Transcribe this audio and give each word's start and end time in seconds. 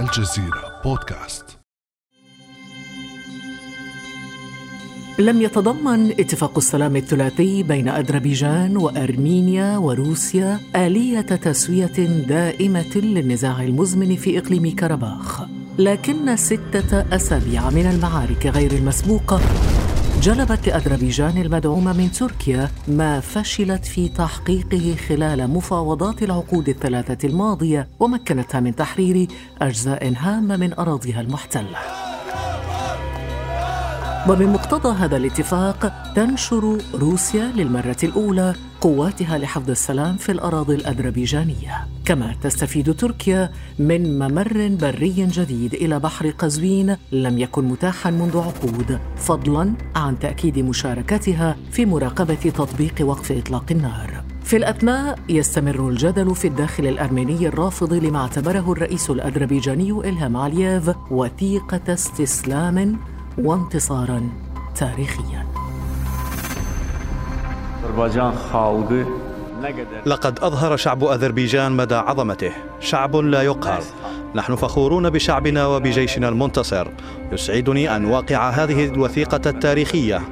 الجزيرة 0.00 0.80
بودكاست. 0.84 1.58
لم 5.18 5.42
يتضمن 5.42 6.10
اتفاق 6.10 6.56
السلام 6.56 6.96
الثلاثي 6.96 7.62
بين 7.62 7.88
أذربيجان 7.88 8.76
وأرمينيا 8.76 9.78
وروسيا 9.78 10.60
آلية 10.76 11.20
تسوية 11.20 12.26
دائمة 12.28 12.96
للنزاع 12.96 13.62
المزمن 13.62 14.16
في 14.16 14.38
إقليم 14.38 14.74
كرباخ 14.74 15.42
لكن 15.78 16.36
ستة 16.36 17.16
أسابيع 17.16 17.70
من 17.70 17.86
المعارك 17.86 18.46
غير 18.46 18.72
المسبوقة 18.72 19.40
جلبت 20.22 20.66
لأذربيجان 20.68 21.38
المدعومة 21.38 21.92
من 21.92 22.12
تركيا 22.12 22.70
ما 22.88 23.20
فشلت 23.20 23.84
في 23.84 24.08
تحقيقه 24.08 24.94
خلال 25.08 25.50
مفاوضات 25.50 26.22
العقود 26.22 26.68
الثلاثة 26.68 27.28
الماضية 27.28 27.88
ومكنتها 28.00 28.60
من 28.60 28.76
تحرير 28.76 29.28
أجزاء 29.62 30.14
هامة 30.16 30.56
من 30.56 30.72
أراضيها 30.72 31.20
المحتلة. 31.20 31.78
ومن 34.28 34.46
مقتضى 34.46 34.98
هذا 34.98 35.16
الاتفاق 35.16 36.12
تنشر 36.16 36.78
روسيا 36.94 37.52
للمرة 37.56 37.96
الأولى 38.02 38.54
قواتها 38.86 39.38
لحفظ 39.38 39.70
السلام 39.70 40.16
في 40.16 40.32
الأراضي 40.32 40.74
الأذربيجانية. 40.74 41.86
كما 42.04 42.34
تستفيد 42.42 42.94
تركيا 42.94 43.50
من 43.78 44.18
ممر 44.18 44.76
بري 44.80 45.26
جديد 45.26 45.74
إلى 45.74 45.98
بحر 45.98 46.30
قزوين 46.30 46.96
لم 47.12 47.38
يكن 47.38 47.64
متاحا 47.64 48.10
منذ 48.10 48.38
عقود 48.38 48.98
فضلا 49.16 49.72
عن 49.96 50.18
تأكيد 50.18 50.58
مشاركتها 50.58 51.56
في 51.70 51.86
مراقبة 51.86 52.34
تطبيق 52.34 52.94
وقف 53.00 53.32
إطلاق 53.32 53.64
النار. 53.70 54.24
في 54.44 54.56
الأثناء 54.56 55.18
يستمر 55.28 55.88
الجدل 55.88 56.34
في 56.34 56.48
الداخل 56.48 56.86
الأرميني 56.86 57.46
الرافض 57.46 57.92
لما 57.92 58.18
اعتبره 58.18 58.72
الرئيس 58.72 59.10
الأذربيجاني 59.10 59.90
إلهام 59.90 60.36
علييف 60.36 60.90
وثيقة 61.10 61.94
استسلام 61.94 62.98
وانتصارا 63.38 64.30
تاريخيا. 64.74 65.45
لقد 70.06 70.38
أظهر 70.42 70.76
شعب 70.76 71.04
أذربيجان 71.04 71.72
مدى 71.72 71.94
عظمته 71.94 72.52
شعب 72.80 73.16
لا 73.16 73.42
يقهر 73.42 73.82
نحن 74.34 74.56
فخورون 74.56 75.10
بشعبنا 75.10 75.66
وبجيشنا 75.66 76.28
المنتصر 76.28 76.88
يسعدني 77.32 77.96
أن 77.96 78.04
واقع 78.04 78.50
هذه 78.50 78.84
الوثيقة 78.84 79.40
التاريخية 79.50 80.22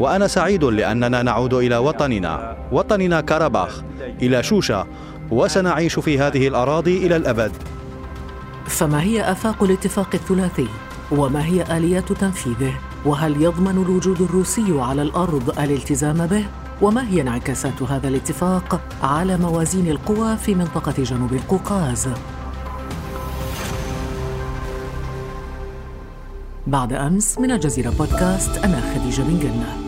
وأنا 0.00 0.26
سعيد 0.26 0.64
لأننا 0.64 1.22
نعود 1.22 1.54
إلى 1.54 1.76
وطننا 1.76 2.56
وطننا 2.72 3.20
كرباخ 3.20 3.82
إلى 4.22 4.42
شوشة 4.42 4.86
وسنعيش 5.30 5.98
في 5.98 6.18
هذه 6.18 6.48
الأراضي 6.48 7.06
إلى 7.06 7.16
الأبد 7.16 7.52
فما 8.66 9.02
هي 9.02 9.30
آفاق 9.30 9.62
الاتفاق 9.62 10.08
الثلاثي؟ 10.14 10.68
وما 11.10 11.44
هي 11.44 11.76
آليات 11.76 12.12
تنفيذه؟ 12.12 12.74
وهل 13.04 13.42
يضمن 13.42 13.82
الوجود 13.82 14.20
الروسي 14.20 14.80
على 14.80 15.02
الأرض 15.02 15.58
الالتزام 15.58 16.26
به؟ 16.26 16.44
وما 16.82 17.08
هي 17.08 17.20
انعكاسات 17.20 17.82
هذا 17.82 18.08
الاتفاق 18.08 18.80
على 19.02 19.36
موازين 19.36 19.88
القوى 19.88 20.36
في 20.36 20.54
منطقة 20.54 21.02
جنوب 21.02 21.32
القوقاز؟ 21.32 22.08
بعد 26.66 26.92
أمس 26.92 27.38
من 27.38 27.50
الجزيرة 27.50 27.90
بودكاست 27.90 28.64
أنا 28.64 28.80
خديجة 28.94 29.22
بن 29.22 29.38
جنة 29.38 29.83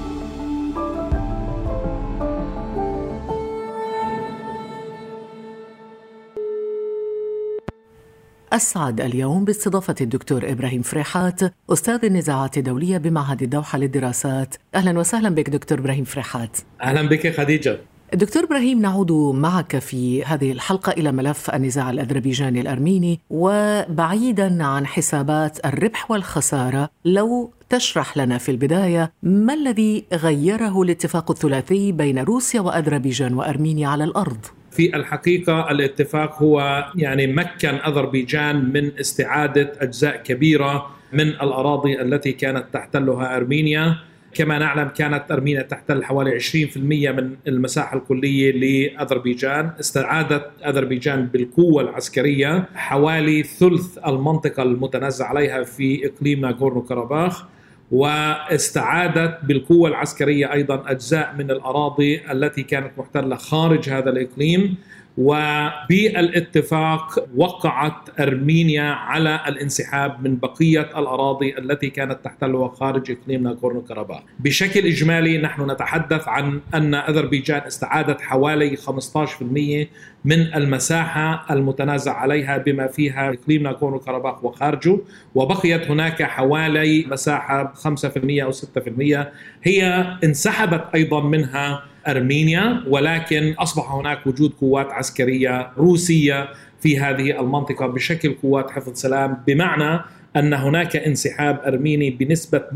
أسعد 8.56 9.00
اليوم 9.00 9.44
باستضافة 9.44 9.94
الدكتور 10.00 10.52
إبراهيم 10.52 10.82
فريحات 10.82 11.40
أستاذ 11.72 12.04
النزاعات 12.04 12.58
الدولية 12.58 12.98
بمعهد 12.98 13.42
الدوحة 13.42 13.78
للدراسات. 13.78 14.54
أهلا 14.74 14.98
وسهلا 14.98 15.28
بك 15.28 15.50
دكتور 15.50 15.78
إبراهيم 15.78 16.04
فريحات. 16.04 16.56
أهلا 16.82 17.08
بك 17.08 17.36
خديجة. 17.36 17.78
دكتور 18.14 18.44
إبراهيم 18.44 18.80
نعود 18.80 19.12
معك 19.12 19.78
في 19.78 20.24
هذه 20.24 20.52
الحلقة 20.52 20.92
إلى 20.92 21.12
ملف 21.12 21.50
النزاع 21.50 21.90
الأذربيجاني 21.90 22.60
الأرميني 22.60 23.20
وبعيدا 23.30 24.64
عن 24.64 24.86
حسابات 24.86 25.66
الربح 25.66 26.10
والخسارة 26.10 26.90
لو 27.04 27.50
تشرح 27.68 28.16
لنا 28.16 28.38
في 28.38 28.50
البداية 28.50 29.12
ما 29.22 29.54
الذي 29.54 30.04
غيره 30.12 30.82
الاتفاق 30.82 31.30
الثلاثي 31.30 31.92
بين 31.92 32.18
روسيا 32.18 32.60
وأذربيجان 32.60 33.34
وأرمينيا 33.34 33.88
على 33.88 34.04
الأرض؟ 34.04 34.46
في 34.76 34.96
الحقيقة 34.96 35.70
الاتفاق 35.70 36.42
هو 36.42 36.84
يعني 36.96 37.26
مكن 37.26 37.74
أذربيجان 37.74 38.72
من 38.72 38.90
استعادة 39.00 39.72
أجزاء 39.78 40.22
كبيرة 40.22 40.90
من 41.12 41.28
الأراضي 41.28 42.00
التي 42.00 42.32
كانت 42.32 42.64
تحتلها 42.72 43.36
أرمينيا. 43.36 43.96
كما 44.34 44.58
نعلم 44.58 44.88
كانت 44.88 45.32
أرمينيا 45.32 45.62
تحتل 45.62 46.04
حوالي 46.04 46.40
20% 46.40 46.76
من 47.12 47.36
المساحة 47.48 47.96
الكلية 47.96 48.52
لأذربيجان. 48.52 49.70
استعادت 49.80 50.46
أذربيجان 50.66 51.26
بالقوة 51.26 51.82
العسكرية 51.82 52.64
حوالي 52.74 53.42
ثلث 53.42 53.98
المنطقة 54.06 54.62
المتنازع 54.62 55.26
عليها 55.26 55.62
في 55.62 56.06
إقليم 56.06 56.40
ناغورنو 56.40 56.82
كاراباخ 56.82 57.55
واستعادت 57.90 59.38
بالقوة 59.42 59.88
العسكرية 59.88 60.52
أيضا 60.52 60.90
أجزاء 60.90 61.34
من 61.38 61.50
الأراضي 61.50 62.22
التي 62.32 62.62
كانت 62.62 62.90
محتلة 62.98 63.36
خارج 63.36 63.90
هذا 63.90 64.10
الإقليم. 64.10 64.76
وبالاتفاق 65.18 67.28
وقعت 67.36 68.20
أرمينيا 68.20 68.82
على 68.82 69.40
الانسحاب 69.48 70.28
من 70.28 70.36
بقية 70.36 70.80
الأراضي 70.98 71.58
التي 71.58 71.90
كانت 71.90 72.18
تحتلها 72.24 72.68
خارج 72.68 73.10
إقليم 73.10 73.42
ناغورنو 73.42 73.82
كاراباخ. 73.82 74.20
بشكل 74.38 74.80
إجمالي 74.86 75.38
نحن 75.38 75.70
نتحدث 75.70 76.28
عن 76.28 76.60
أن 76.74 76.94
أذربيجان 76.94 77.60
استعادت 77.60 78.20
حوالي 78.20 78.76
15% 78.76 79.88
من 80.24 80.40
المساحة 80.54 81.54
المتنازع 81.54 82.12
عليها 82.12 82.58
بما 82.58 82.86
فيها 82.86 83.32
إقليم 83.32 83.62
ناغورنو 83.62 83.98
كاراباخ 83.98 84.44
وخارجه 84.44 84.98
وبقيت 85.34 85.90
هناك 85.90 86.22
حوالي 86.22 87.06
مساحة 87.10 87.72
5% 87.74 88.42
أو 88.42 88.52
6% 88.52 89.26
هي 89.62 90.06
انسحبت 90.24 90.84
أيضا 90.94 91.22
منها 91.22 91.82
أرمينيا 92.08 92.82
ولكن 92.88 93.54
أصبح 93.58 93.92
هناك 93.92 94.26
وجود 94.26 94.52
قوات 94.60 94.92
عسكرية 94.92 95.70
روسية 95.78 96.48
في 96.80 96.98
هذه 96.98 97.40
المنطقة 97.40 97.86
بشكل 97.86 98.34
قوات 98.42 98.70
حفظ 98.70 98.92
سلام 98.94 99.42
بمعنى 99.46 100.00
أن 100.36 100.54
هناك 100.54 100.96
انسحاب 100.96 101.60
أرميني 101.66 102.10
بنسبة 102.10 102.58
100% 102.58 102.70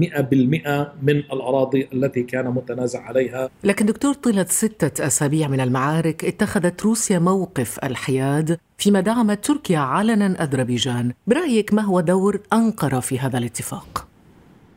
من 1.03 1.17
الأراضي 1.17 1.89
التي 1.93 2.23
كان 2.23 2.47
متنازع 2.47 3.03
عليها 3.03 3.49
لكن 3.65 3.87
دكتور 3.87 4.15
طيلة 4.15 4.47
ستة 4.49 5.07
أسابيع 5.07 5.49
من 5.49 5.61
المعارك 5.61 6.25
اتخذت 6.25 6.83
روسيا 6.83 7.19
موقف 7.19 7.85
الحياد 7.85 8.59
فيما 8.79 9.01
دعمت 9.01 9.45
تركيا 9.45 9.79
علنا 9.79 10.43
أذربيجان 10.45 11.13
برأيك 11.27 11.75
ما 11.75 11.83
هو 11.83 12.01
دور 12.01 12.41
أنقرة 12.53 13.01
في 13.01 13.19
هذا 13.19 13.39
الاتفاق؟ 13.39 14.10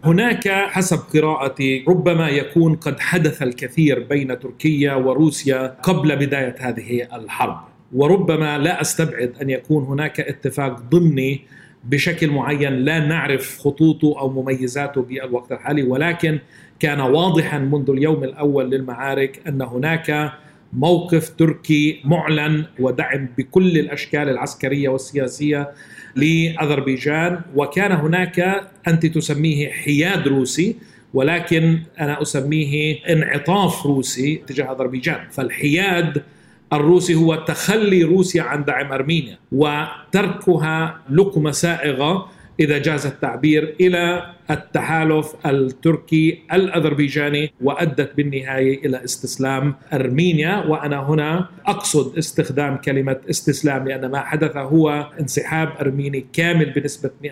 هناك 0.04 0.48
حسب 0.48 1.00
قراءتي 1.14 1.86
ربما 1.88 2.30
يكون 2.30 2.76
قد 2.76 3.00
حدث 3.00 3.42
الكثير 3.42 4.00
بين 4.00 4.40
تركيا 4.40 4.94
وروسيا 4.94 5.68
قبل 5.84 6.16
بداية 6.16 6.56
هذه 6.60 7.08
الحرب. 7.14 7.58
وربما 7.94 8.58
لا 8.58 8.82
أستبعد 8.82 9.34
أن 9.42 9.50
يكون 9.50 9.84
هناك 9.84 10.20
اتفاق 10.20 10.80
ضمني 10.80 11.42
بشكل 11.84 12.30
معين. 12.30 12.74
لا 12.74 13.00
نعرف 13.00 13.60
خطوطه 13.60 14.20
أو 14.20 14.30
مميزاته 14.30 15.02
بالوقت 15.02 15.52
الحالي 15.52 15.84
ولكن 15.84 16.40
كان 16.80 17.02
واضحا 17.02 17.60
منذ 17.60 17.90
اليوم 17.90 18.24
الأول 18.24 18.70
للمعارك 18.70 19.42
أن 19.48 19.62
هناك 19.62 20.34
موقف 20.76 21.30
تركي 21.30 22.02
معلن 22.06 22.66
ودعم 22.80 23.28
بكل 23.38 23.78
الأشكال 23.78 24.30
العسكرية 24.30 24.90
والسياسية 24.90 25.72
لأذربيجان. 26.16 27.42
وكان 27.56 27.92
هناك 27.92 28.68
أنت 28.88 29.06
تسميه 29.06 29.70
حياد 29.70 30.28
روسي 30.28 30.76
ولكن 31.14 31.80
أنا 32.00 32.22
أسميه 32.22 33.00
انعطاف 33.10 33.86
روسي 33.86 34.44
تجاه 34.48 34.72
أذربيجان. 34.72 35.20
فالحياد 35.32 36.24
الروسي 36.74 37.16
هو 37.16 37.36
تخلي 37.36 38.04
روسيا 38.04 38.42
عن 38.44 38.64
دعم 38.64 38.92
أرمينيا 38.92 39.38
وتركها 39.52 41.00
لقمة 41.10 41.52
سائغة 41.52 42.30
إذا 42.60 42.78
جاز 42.78 43.06
التعبير 43.06 43.76
إلى 43.82 44.34
التحالف 44.52 45.36
التركي 45.46 46.44
الأذربيجاني 46.54 47.54
وأدت 47.62 48.18
بالنهاية 48.18 48.86
إلى 48.86 49.04
استسلام 49.04 49.76
أرمينيا 49.94 50.66
وأنا 50.66 51.10
هنا 51.10 51.48
أقصد 51.66 52.18
استخدام 52.18 52.78
كلمة 52.78 53.18
استسلام 53.30 53.88
لأن 53.88 54.12
ما 54.12 54.20
حدث 54.20 54.58
هو 54.58 55.10
انسحاب 55.20 55.70
أرميني 55.82 56.26
كامل 56.34 56.70
بنسبة 56.70 57.12
100% 57.24 57.28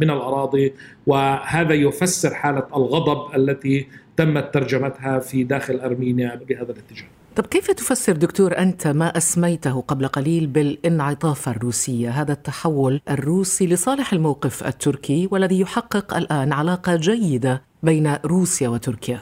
من 0.00 0.10
الأراضي 0.10 0.72
وهذا 1.06 1.74
يفسر 1.74 2.34
حالة 2.34 2.66
الغضب 2.76 3.34
التي 3.36 3.86
تمت 4.16 4.54
ترجمتها 4.54 5.18
في 5.18 5.44
داخل 5.44 5.80
أرمينيا 5.80 6.40
بهذا 6.48 6.72
الاتجاه. 6.72 7.06
طب 7.36 7.46
كيف 7.46 7.70
تفسر 7.70 8.12
دكتور 8.12 8.58
أنت 8.58 8.86
ما 8.86 9.16
أسميته 9.16 9.80
قبل 9.80 10.06
قليل 10.06 10.46
بالانعطاف 10.46 11.48
الروسية؟ 11.48 12.10
هذا 12.10 12.32
التحول 12.32 13.00
الروسي 13.10 13.66
لصالح 13.66 14.12
الموقف 14.12 14.66
التركي 14.66 15.28
والذي 15.30 15.60
يحقق 15.60 16.16
الآن 16.16 16.52
علاقة 16.52 16.96
جيدة 16.96 17.62
بين 17.82 18.14
روسيا 18.24 18.68
وتركيا. 18.68 19.20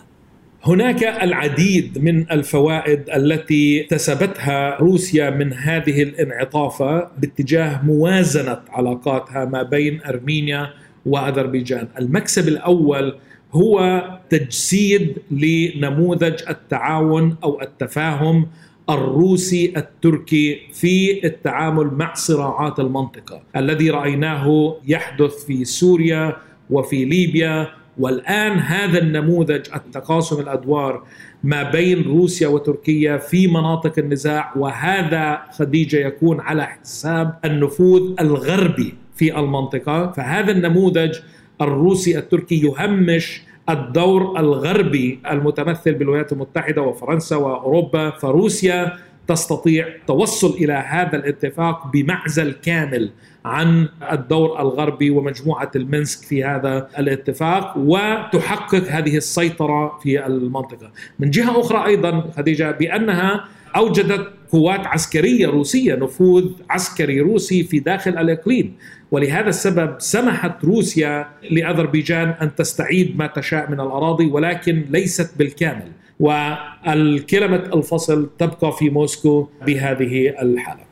هناك 0.65 1.05
العديد 1.05 1.99
من 1.99 2.31
الفوائد 2.31 3.11
التي 3.11 3.85
اكتسبتها 3.85 4.77
روسيا 4.77 5.31
من 5.31 5.53
هذه 5.53 6.03
الانعطافة 6.03 7.11
باتجاه 7.19 7.83
موازنة 7.85 8.61
علاقاتها 8.69 9.45
ما 9.45 9.63
بين 9.63 10.01
أرمينيا 10.03 10.71
وأذربيجان. 11.07 11.89
المكسب 11.99 12.49
الأول 12.49 13.19
هو 13.57 14.03
تجسيد 14.31 15.19
لنموذج 15.31 16.43
التعاون 16.49 17.37
أو 17.45 17.61
التفاهم 17.61 18.47
الروسي 18.91 19.73
التركي 19.77 20.59
في 20.73 21.27
التعامل 21.27 21.87
مع 21.87 22.15
صراعات 22.15 22.81
المنطقة 22.81 23.43
الذي 23.57 23.91
رأيناه 23.91 24.77
يحدث 24.87 25.45
في 25.45 25.65
سوريا 25.65 26.37
وفي 26.71 27.05
ليبيا. 27.05 27.69
والآن 27.99 28.59
هذا 28.59 28.99
النموذج 28.99 29.69
التقاسم 29.75 30.41
الأدوار 30.41 31.03
ما 31.45 31.71
بين 31.71 32.03
روسيا 32.03 32.49
وتركيا 32.49 33.17
في 33.17 33.47
مناطق 33.47 33.99
النزاع 33.99 34.53
وهذا 34.57 35.43
خديجة 35.53 35.97
يكون 35.97 36.41
على 36.41 36.67
حساب 36.67 37.39
النفوذ 37.45 38.15
الغربي 38.21 38.95
في 39.17 39.39
المنطقة. 39.39 40.13
فهذا 40.13 40.53
النموذج 40.53 41.19
الروسي 41.61 42.19
التركي 42.19 42.67
يهمش 42.67 43.43
الدور 43.71 44.41
الغربي 44.41 45.19
المتمثل 45.31 45.95
بالولايات 45.95 46.33
المتحدة 46.33 46.83
وفرنسا 46.83 47.37
وأوروبا 47.37 48.11
فروسيا 48.11 48.93
تستطيع 49.29 49.89
توصل 50.07 50.51
إلى 50.51 50.73
هذا 50.73 51.17
الاتفاق 51.17 51.87
بمعزل 51.93 52.53
كامل 52.53 53.11
عن 53.45 53.89
الدور 54.13 54.61
الغربي 54.61 55.11
ومجموعة 55.11 55.71
المنسك 55.77 56.25
في 56.25 56.45
هذا 56.45 56.89
الاتفاق 56.99 57.75
وتحقق 57.77 58.85
هذه 58.89 59.17
السيطرة 59.17 59.99
في 60.03 60.27
المنطقة. 60.27 60.91
من 61.19 61.31
جهة 61.31 61.61
أخرى 61.61 61.87
أيضا 61.87 62.31
خديجة 62.37 62.71
بأنها 62.71 63.45
أوجدت 63.77 64.29
قوات 64.53 64.87
عسكرية 64.87 65.47
روسية 65.47 65.95
نفوذ 65.95 66.51
عسكري 66.71 67.21
روسي 67.21 67.65
في 67.65 67.79
داخل 67.79 68.19
الإقليم. 68.19 68.77
ولهذا 69.11 69.49
السبب 69.49 69.95
سمحت 69.99 70.65
روسيا 70.65 71.29
لأذربيجان 71.51 72.29
أن 72.29 72.55
تستعيد 72.55 73.19
ما 73.19 73.27
تشاء 73.27 73.71
من 73.71 73.81
الأراضي 73.81 74.27
ولكن 74.27 74.85
ليست 74.91 75.39
بالكامل. 75.39 75.93
والكلمة 76.21 77.57
الفصل 77.57 78.31
تبقى 78.39 78.73
في 78.73 78.91
موسكو 78.91 79.49
بهذه 79.67 80.43
الحالة. 80.43 80.86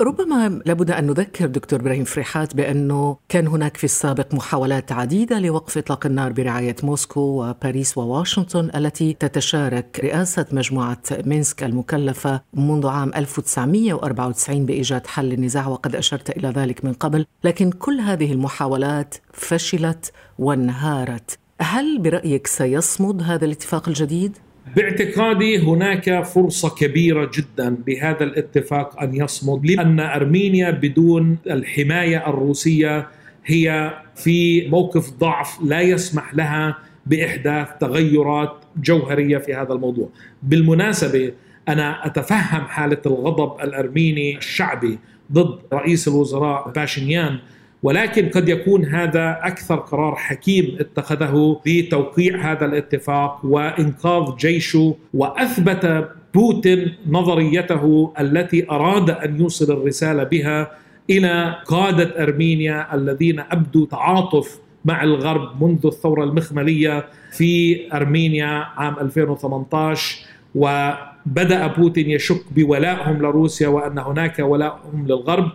ربما 0.00 0.62
لابد 0.66 0.90
أن 0.90 1.06
نذكر 1.06 1.46
دكتور 1.46 1.80
إبراهيم 1.80 2.04
فريحات 2.04 2.56
بأنه 2.56 3.16
كان 3.28 3.46
هناك 3.46 3.76
في 3.76 3.84
السابق 3.84 4.34
محاولات 4.34 4.92
عديدة 4.92 5.38
لوقف 5.38 5.78
إطلاق 5.78 6.06
النار 6.06 6.32
برعاية 6.32 6.76
موسكو 6.82 7.20
وباريس 7.20 7.98
وواشنطن 7.98 8.70
التي 8.74 9.12
تتشارك 9.12 10.00
رئاسة 10.04 10.46
مجموعة 10.52 11.02
مينسك 11.10 11.64
المكلفة 11.64 12.40
منذ 12.54 12.86
عام 12.86 13.14
1994 13.16 14.66
بإيجاد 14.66 15.06
حل 15.06 15.24
للنزاع 15.24 15.68
وقد 15.68 15.96
أشرت 15.96 16.30
إلى 16.30 16.48
ذلك 16.48 16.84
من 16.84 16.92
قبل، 16.92 17.26
لكن 17.44 17.70
كل 17.70 18.00
هذه 18.00 18.32
المحاولات 18.32 19.14
فشلت 19.32 20.12
وانهارت. 20.38 21.38
هل 21.60 21.98
برأيك 21.98 22.46
سيصمد 22.46 23.22
هذا 23.22 23.44
الاتفاق 23.44 23.88
الجديد؟ 23.88 24.38
باعتقادي 24.76 25.58
هناك 25.58 26.24
فرصة 26.24 26.74
كبيرة 26.74 27.30
جدا 27.34 27.76
بهذا 27.86 28.24
الاتفاق 28.24 29.02
أن 29.02 29.16
يصمد 29.16 29.66
لأن 29.66 30.00
أرمينيا 30.00 30.70
بدون 30.70 31.38
الحماية 31.46 32.28
الروسية 32.28 33.08
هي 33.46 33.94
في 34.16 34.68
موقف 34.68 35.10
ضعف 35.10 35.58
لا 35.64 35.80
يسمح 35.80 36.34
لها 36.34 36.78
بإحداث 37.06 37.68
تغيرات 37.80 38.52
جوهرية 38.82 39.38
في 39.38 39.54
هذا 39.54 39.72
الموضوع. 39.72 40.08
بالمناسبة 40.42 41.32
أنا 41.68 42.06
أتفهم 42.06 42.60
حالة 42.60 42.98
الغضب 43.06 43.60
الأرميني 43.60 44.36
الشعبي 44.36 44.98
ضد 45.32 45.58
رئيس 45.72 46.08
الوزراء 46.08 46.72
باشنيان 46.76 47.38
ولكن 47.82 48.28
قد 48.28 48.48
يكون 48.48 48.84
هذا 48.84 49.38
أكثر 49.42 49.76
قرار 49.76 50.14
حكيم 50.14 50.76
اتخذه 50.80 51.60
لتوقيع 51.66 52.52
هذا 52.52 52.64
الاتفاق 52.64 53.40
وإنقاذ 53.44 54.36
جيشه 54.36 54.96
وأثبت 55.14 56.08
بوتين 56.34 56.94
نظريته 57.06 58.12
التي 58.20 58.70
أراد 58.70 59.10
أن 59.10 59.40
يوصل 59.40 59.72
الرسالة 59.72 60.24
بها 60.24 60.70
إلى 61.10 61.54
قادة 61.66 62.22
أرمينيا 62.22 62.94
الذين 62.94 63.40
أبدوا 63.40 63.86
تعاطف 63.86 64.58
مع 64.84 65.02
الغرب 65.04 65.64
منذ 65.64 65.86
الثورة 65.86 66.24
المخملية 66.24 67.06
في 67.32 67.80
أرمينيا 67.94 68.46
عام 68.76 68.94
2018 69.00 70.26
وبدأ 70.54 71.66
بوتين 71.66 72.10
يشك 72.10 72.52
بولائهم 72.52 73.22
لروسيا 73.22 73.68
وأن 73.68 73.98
هناك 73.98 74.38
ولائهم 74.38 75.06
للغرب. 75.06 75.50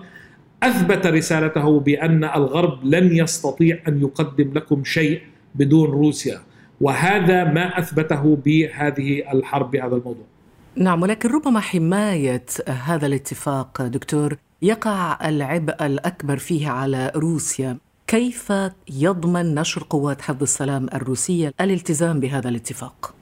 أثبت 0.63 1.07
رسالته 1.07 1.79
بأن 1.79 2.23
الغرب 2.23 2.85
لن 2.85 3.15
يستطيع 3.15 3.79
أن 3.87 4.01
يقدم 4.01 4.53
لكم 4.53 4.83
شيء 4.83 5.21
بدون 5.55 5.89
روسيا 5.89 6.39
وهذا 6.81 7.43
ما 7.43 7.79
أثبته 7.79 8.37
بهذه 8.45 9.31
الحرب 9.33 9.71
بهذا 9.71 9.95
الموضوع. 9.95 10.25
نعم 10.75 11.01
ولكن 11.01 11.29
ربما 11.29 11.59
حماية 11.59 12.45
هذا 12.67 13.05
الاتفاق 13.05 13.81
دكتور 13.81 14.37
يقع 14.61 15.29
العبء 15.29 15.85
الأكبر 15.85 16.37
فيه 16.37 16.69
على 16.69 17.11
روسيا. 17.15 17.77
كيف 18.07 18.53
يضمن 18.89 19.55
نشر 19.55 19.85
قوات 19.89 20.21
حفظ 20.21 20.41
السلام 20.41 20.87
الروسية 20.93 21.53
الالتزام 21.61 22.19
بهذا 22.19 22.49
الاتفاق؟ 22.49 23.13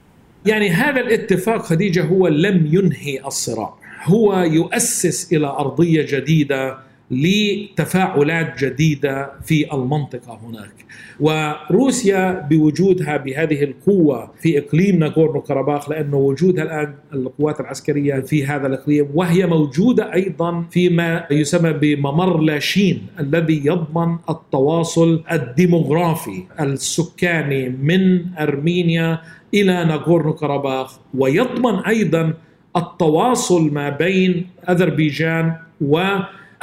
يعني 0.46 0.70
هذا 0.70 1.00
الاتفاق 1.00 1.62
خديجة 1.62 2.04
هو 2.04 2.28
لم 2.28 2.66
ينهي 2.66 3.26
الصراع، 3.26 3.74
هو 4.04 4.38
يؤسس 4.38 5.32
إلى 5.32 5.46
أرضية 5.46 6.06
جديدة 6.08 6.91
لتفاعلات 7.12 8.64
جديدة 8.64 9.30
في 9.44 9.74
المنطقة 9.74 10.40
هناك. 10.44 10.74
وروسيا 11.20 12.46
بوجودها 12.50 13.16
بهذه 13.16 13.64
القوة 13.64 14.30
في 14.40 14.58
إقليم 14.58 14.98
ناغورنو 14.98 15.40
كاراباخ 15.40 15.90
لأنه 15.90 16.16
وجودها 16.16 16.64
الآن 16.64 16.94
القوات 17.12 17.60
العسكرية 17.60 18.20
في 18.20 18.46
هذا 18.46 18.66
الإقليم 18.66 19.08
وهي 19.14 19.46
موجودة 19.46 20.14
أيضا 20.14 20.64
فيما 20.70 21.26
يسمى 21.30 21.72
بممر 21.72 22.40
لاشين 22.40 23.06
الذي 23.20 23.66
يضمن 23.66 24.16
التواصل 24.30 25.24
الديموغرافي 25.32 26.42
السكاني 26.60 27.68
من 27.68 28.26
أرمينيا 28.38 29.20
إلى 29.54 29.84
ناغورنو 29.84 30.32
كاراباخ 30.32 30.98
ويضمن 31.14 31.78
أيضا 31.78 32.34
التواصل 32.76 33.72
ما 33.72 33.88
بين 33.88 34.46
أذربيجان 34.68 35.56
و 35.80 36.02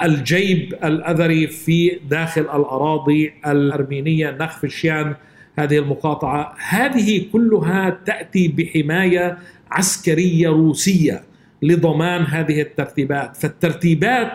الجيب 0.05 0.73
الأذري 0.83 1.47
في 1.47 1.99
داخل 2.09 2.41
الأراضي 2.41 3.33
الأرمينية 3.47 4.31
نخف 4.31 4.63
الشيان. 4.63 5.15
هذه 5.59 5.77
المقاطعة 5.77 6.55
هذه 6.69 7.25
كلها 7.33 7.99
تأتي 8.05 8.47
بحماية 8.47 9.37
عسكرية 9.71 10.49
روسية 10.49 11.23
لضمان 11.61 12.21
هذه 12.21 12.61
الترتيبات. 12.61 13.37
فالترتيبات 13.37 14.31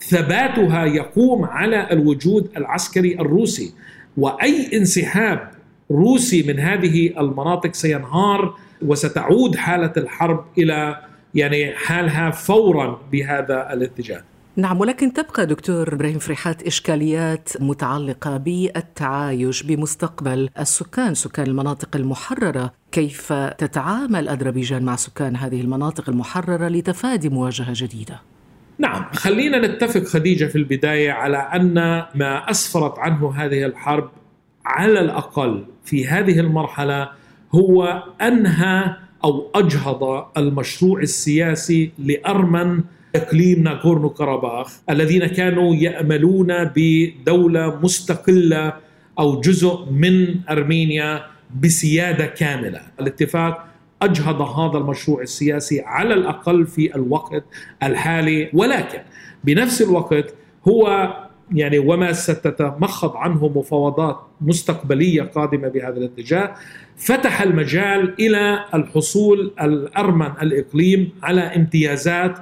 ثباتها 0.00 0.84
يقوم 0.84 1.44
على 1.44 1.88
الوجود 1.92 2.50
العسكري 2.56 3.14
الروسي. 3.14 3.72
وأي 4.16 4.76
انسحاب 4.76 5.50
روسي 5.90 6.42
من 6.42 6.60
هذه 6.60 7.20
المناطق 7.20 7.74
سينهار 7.74 8.54
وستعود 8.82 9.56
حالة 9.56 9.92
الحرب 9.96 10.44
إلى 10.58 10.96
يعني 11.34 11.72
حالها 11.74 12.30
فورا 12.30 13.00
بهذا 13.12 13.72
الاتجاه. 13.72 14.22
نعم 14.58 14.80
ولكن 14.80 15.12
تبقى 15.12 15.46
دكتور 15.46 15.94
إبراهيم 15.94 16.18
فريحات 16.18 16.62
إشكاليات 16.62 17.48
متعلقة 17.60 18.36
بالتعايش 18.36 19.62
بمستقبل 19.62 20.50
السكان 20.58 21.14
سكان 21.14 21.46
المناطق 21.46 21.96
المحررة. 21.96 22.72
كيف 22.92 23.32
تتعامل 23.32 24.28
أذربيجان 24.28 24.82
مع 24.82 24.96
سكان 24.96 25.36
هذه 25.36 25.60
المناطق 25.60 26.08
المحررة 26.08 26.68
لتفادي 26.68 27.28
مواجهة 27.28 27.72
جديدة؟ 27.72 28.20
نعم 28.78 29.04
خلينا 29.12 29.66
نتفق 29.66 30.02
خديجة 30.02 30.44
في 30.44 30.56
البداية 30.56 31.12
على 31.12 31.36
أن 31.36 31.74
ما 32.14 32.50
أسفرت 32.50 32.98
عنه 32.98 33.34
هذه 33.36 33.66
الحرب 33.66 34.10
على 34.64 35.00
الأقل 35.00 35.64
في 35.84 36.06
هذه 36.06 36.40
المرحلة 36.40 37.10
هو 37.54 38.02
أنهى 38.22 38.96
أو 39.24 39.50
أجهض 39.54 40.28
المشروع 40.36 41.00
السياسي 41.00 41.92
لأرمن 41.98 42.82
اقليم 43.16 43.62
ناغورنو 43.62 44.10
كاراباخ 44.10 44.80
الذين 44.90 45.26
كانوا 45.26 45.74
يأملون 45.74 46.70
بدولة 46.76 47.78
مستقلة 47.82 48.72
أو 49.18 49.40
جزء 49.40 49.84
من 49.90 50.36
أرمينيا 50.50 51.22
بسيادة 51.60 52.26
كاملة، 52.26 52.80
الاتفاق 53.00 53.68
أجهض 54.02 54.40
هذا 54.40 54.78
المشروع 54.78 55.22
السياسي 55.22 55.80
على 55.80 56.14
الأقل 56.14 56.66
في 56.66 56.94
الوقت 56.94 57.44
الحالي 57.82 58.50
ولكن 58.52 58.98
بنفس 59.44 59.82
الوقت 59.82 60.34
هو 60.68 61.08
يعني 61.52 61.78
وما 61.78 62.12
ستتمخض 62.12 63.16
عنه 63.16 63.48
مفاوضات 63.48 64.20
مستقبلية 64.40 65.22
قادمة 65.22 65.68
بهذا 65.68 65.96
الاتجاه 65.96 66.54
فتح 66.96 67.42
المجال 67.42 68.14
إلى 68.20 68.64
الحصول 68.74 69.52
الأرمن 69.60 70.30
الإقليم 70.42 71.12
على 71.22 71.40
امتيازات 71.40 72.38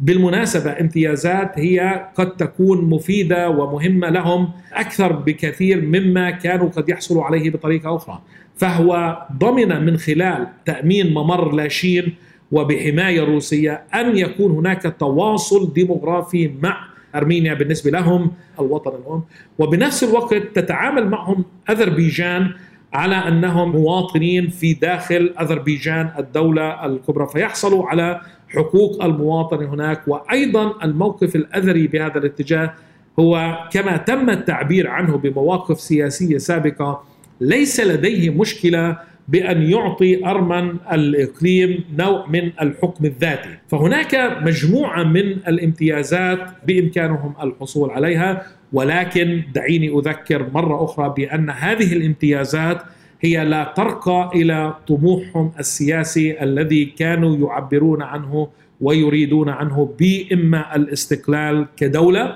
بالمناسبة 0.00 0.80
امتيازات 0.80 1.58
هي 1.58 2.06
قد 2.14 2.36
تكون 2.36 2.84
مفيدة 2.84 3.50
ومهمة 3.50 4.08
لهم 4.08 4.50
أكثر 4.72 5.12
بكثير 5.12 5.80
مما 5.80 6.30
كانوا 6.30 6.68
قد 6.68 6.88
يحصلوا 6.88 7.24
عليه 7.24 7.50
بطريقة 7.50 7.96
أخرى. 7.96 8.20
فهو 8.56 9.18
ضمن 9.38 9.84
من 9.84 9.96
خلال 9.96 10.46
تأمين 10.64 11.14
ممر 11.14 11.52
لاشين 11.52 12.14
وبحماية 12.52 13.24
روسية 13.24 13.82
أن 13.94 14.16
يكون 14.16 14.52
هناك 14.52 14.94
تواصل 14.98 15.72
ديموغرافي 15.72 16.50
مع 16.62 16.88
أرمينيا 17.14 17.54
بالنسبة 17.54 17.90
لهم 17.90 18.30
الوطن 18.60 18.90
الأم. 18.90 19.22
وبنفس 19.58 20.04
الوقت 20.04 20.34
تتعامل 20.34 21.08
معهم 21.08 21.44
أذربيجان 21.70 22.50
على 22.92 23.14
أنهم 23.14 23.72
مواطنين 23.72 24.48
في 24.48 24.74
داخل 24.74 25.34
أذربيجان 25.40 26.10
الدولة 26.18 26.86
الكبرى. 26.86 27.26
فيحصلوا 27.26 27.86
على 27.86 28.20
حقوق 28.48 29.04
المواطن 29.04 29.64
هناك. 29.64 30.08
وأيضا 30.08 30.84
الموقف 30.84 31.36
الاثري 31.36 31.86
بهذا 31.86 32.18
الاتجاه 32.18 32.74
هو 33.18 33.58
كما 33.72 33.96
تم 33.96 34.30
التعبير 34.30 34.88
عنه 34.88 35.16
بمواقف 35.16 35.80
سياسية 35.80 36.38
سابقة 36.38 37.02
ليس 37.40 37.80
لديه 37.80 38.30
مشكلة 38.30 38.98
بأن 39.28 39.62
يعطي 39.62 40.26
ارمن 40.26 40.76
الإقليم 40.92 41.84
نوع 41.98 42.26
من 42.26 42.50
الحكم 42.60 43.04
الذاتي، 43.04 43.48
فهناك 43.68 44.38
مجموعة 44.42 45.02
من 45.02 45.24
الامتيازات 45.48 46.40
بإمكانهم 46.66 47.34
الحصول 47.42 47.90
عليها 47.90 48.42
ولكن 48.72 49.42
دعيني 49.54 49.88
أذكر 49.88 50.46
مرة 50.54 50.84
أخرى 50.84 51.14
بأن 51.16 51.50
هذه 51.50 51.92
الامتيازات 51.92 52.82
هي 53.20 53.44
لا 53.44 53.72
ترقى 53.76 54.30
إلى 54.34 54.74
طموحهم 54.88 55.52
السياسي 55.58 56.42
الذي 56.42 56.84
كانوا 56.84 57.36
يعبرون 57.36 58.02
عنه 58.02 58.48
ويريدون 58.80 59.48
عنه 59.48 59.94
باما 60.00 60.76
الاستقلال 60.76 61.66
كدولة 61.76 62.34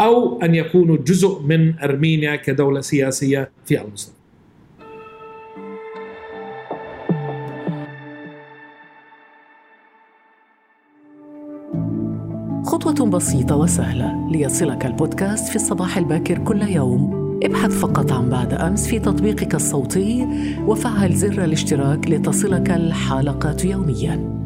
أو 0.00 0.42
أن 0.42 0.54
يكونوا 0.54 0.96
جزء 0.96 1.42
من 1.42 1.78
أرمينيا 1.78 2.36
كدولة 2.36 2.80
سياسية 2.80 3.50
في 3.66 3.80
المستقبل. 3.80 4.24
خطوة 12.64 13.10
بسيطة 13.10 13.56
وسهلة 13.56 14.30
ليصلك 14.32 14.86
البودكاست 14.86 15.48
في 15.48 15.56
الصباح 15.56 15.96
الباكر 15.96 16.38
كل 16.38 16.62
يوم 16.62 17.23
ابحث 17.44 17.70
فقط 17.70 18.12
عن 18.12 18.28
بعد 18.28 18.54
أمس 18.54 18.86
في 18.86 18.98
تطبيقك 18.98 19.54
الصوتي 19.54 20.26
وفعل 20.66 21.14
زر 21.14 21.44
الاشتراك 21.44 22.08
لتصلك 22.08 22.70
الحلقات 22.70 23.64
يومياً. 23.64 24.44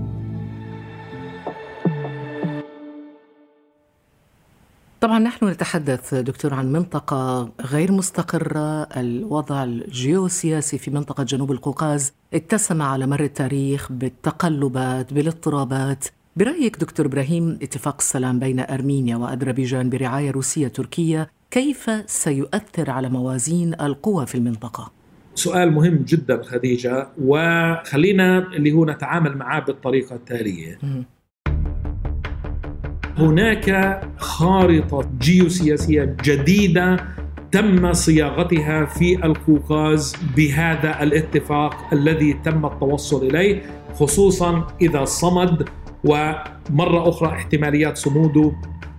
طبعا 5.01 5.19
نحن 5.19 5.49
نتحدث 5.49 6.15
دكتور 6.15 6.55
عن 6.55 6.73
منطقة 6.73 7.51
غير 7.61 7.93
مستقرة 7.93 8.83
الوضع 8.83 9.65
الجيوسياسي 9.65 10.79
في 10.79 10.91
منطقة 10.91 11.25
جنوب 11.25 11.53
القوقاز 11.53 12.13
اتسم 12.35 12.83
على 12.83 13.07
مر 13.07 13.25
التاريخ 13.25 13.93
بالتقلبات 13.93 15.13
بالاضطرابات 15.13 16.05
برأيك 16.37 16.77
دكتور 16.77 17.07
إبراهيم 17.07 17.59
اتفاق 17.63 17.97
السلام 17.99 18.39
بين 18.39 18.61
أرمينيا 18.61 19.17
وأذربيجان 19.17 19.91
برعاية 19.91 20.31
روسية 20.31 20.69
تركية 20.69 21.31
كيف 21.51 21.91
سيؤثر 22.07 22.91
على 22.91 23.09
موازين 23.09 23.75
القوى 23.81 24.27
في 24.27 24.35
المنطقة؟ 24.35 24.93
سؤال 25.35 25.73
مهم 25.73 25.97
جدا 25.97 26.43
خديجة 26.43 27.09
وخلينا 27.21 28.39
اللي 28.39 28.73
هو 28.73 28.85
نتعامل 28.85 29.37
معاه 29.37 29.61
بالطريقة 29.61 30.17
التالية. 30.17 30.79
هناك 33.19 34.01
خارطة 34.19 35.11
جيوسياسية 35.21 36.17
جديدة 36.25 36.97
تم 37.53 37.93
صياغتها 37.93 38.85
في 38.85 39.25
القوقاز 39.25 40.17
بهذا 40.37 41.03
الاتفاق 41.03 41.77
الذي 41.93 42.33
تم 42.33 42.67
التوصل 42.67 43.27
إليه 43.27 43.63
خصوصا 43.95 44.67
إذا 44.81 45.05
صمد 45.05 45.69
ومرة 46.05 47.09
أخرى 47.09 47.29
احتماليات 47.29 47.97
صموده 47.97 48.53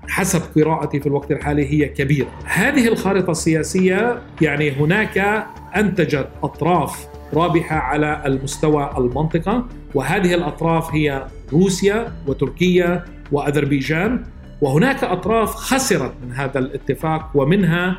حسب 0.09 0.41
قراءتي 0.55 0.99
في 0.99 1.07
الوقت 1.07 1.31
الحالي 1.31 1.73
هي 1.73 1.89
كبيرة. 1.89 2.27
هذه 2.45 2.87
الخارطة 2.87 3.31
السياسية 3.31 4.21
يعني 4.41 4.71
هناك 4.71 5.45
أنتجت 5.75 6.27
أطراف 6.43 7.07
رابحة 7.33 7.75
على 7.75 8.23
المستوى 8.25 8.89
المنطقة 8.97 9.65
وهذه 9.93 10.33
الأطراف 10.33 10.95
هي 10.95 11.27
روسيا 11.53 12.13
وتركيا 12.27 13.05
وأذربيجان 13.31 14.23
وهناك 14.61 15.03
أطراف 15.03 15.55
خسرت 15.55 16.13
من 16.23 16.31
هذا 16.31 16.59
الاتفاق 16.59 17.31
ومنها 17.35 17.97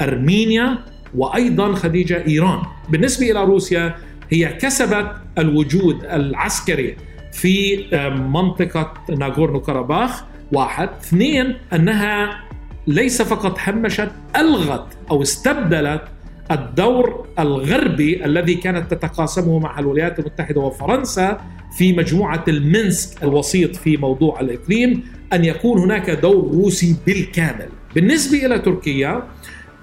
أرمينيا 0.00 0.78
وأيضا 1.14 1.74
خديجة 1.74 2.26
إيران. 2.26 2.62
بالنسبة 2.88 3.30
إلى 3.30 3.44
روسيا 3.44 3.94
هي 4.30 4.46
كسبت 4.52 5.12
الوجود 5.38 6.04
العسكري 6.04 6.96
في 7.32 7.84
منطقة 8.32 8.94
ناغورنو 9.18 9.60
كاراباخ 9.60 10.24
واحد. 10.52 10.88
اثنين 11.00 11.56
أنها 11.72 12.40
ليس 12.86 13.22
فقط 13.22 13.58
همشت 13.66 14.10
ألغت 14.36 14.86
أو 15.10 15.22
استبدلت 15.22 16.02
الدور 16.50 17.26
الغربي 17.38 18.24
الذي 18.24 18.54
كانت 18.54 18.94
تتقاسمه 18.94 19.58
مع 19.58 19.78
الولايات 19.78 20.18
المتحدة 20.18 20.60
وفرنسا 20.60 21.40
في 21.78 21.92
مجموعة 21.92 22.44
المنسك 22.48 23.22
الوسيط 23.22 23.76
في 23.76 23.96
موضوع 23.96 24.40
الإقليم 24.40 25.04
أن 25.32 25.44
يكون 25.44 25.78
هناك 25.78 26.10
دور 26.10 26.50
روسي 26.54 26.96
بالكامل. 27.06 27.68
بالنسبة 27.94 28.46
إلى 28.46 28.58
تركيا 28.58 29.22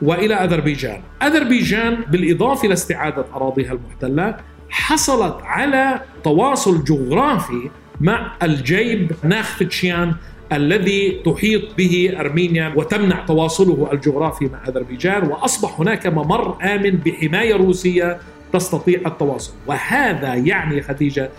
وإلى 0.01 0.35
أذربيجان، 0.35 1.01
أذربيجان 1.23 1.97
بالإضافة 2.11 2.65
إلى 2.65 2.73
استعادة 2.73 3.25
أراضيها 3.33 3.73
المحتلة 3.73 4.37
حصلت 4.69 5.35
على 5.43 6.01
تواصل 6.23 6.83
جغرافي 6.83 7.69
مع 8.01 8.31
الجيب 8.43 9.11
ناخفتشيان 9.23 10.15
الذي 10.53 11.21
تحيط 11.25 11.61
به 11.77 12.13
أرمينيا 12.19 12.73
وتمنع 12.75 13.25
تواصله 13.25 13.89
الجغرافي 13.91 14.45
مع 14.45 14.67
أذربيجان 14.67 15.27
وأصبح 15.27 15.79
هناك 15.79 16.07
ممر 16.07 16.57
آمن 16.63 16.91
بحماية 16.91 17.55
روسية 17.55 18.17
تستطيع 18.53 18.99
التواصل. 19.05 19.53
وهذا 19.67 20.35
يعني 20.35 20.81
خديجة 20.81 21.29